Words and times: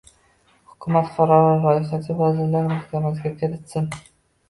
Hukumat 0.71 1.11
qarori 1.17 1.61
loyihasini 1.67 2.19
Vazirlar 2.25 2.69
Mahkamasiga 2.75 3.37
kiritsin. 3.39 3.91